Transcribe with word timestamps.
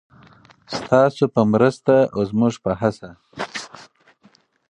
ستاسو 0.77 1.25
په 1.35 1.41
مرسته 1.53 1.93
او 2.13 2.19
زموږ 2.29 2.53
په 2.63 2.71
هڅه. 2.81 3.09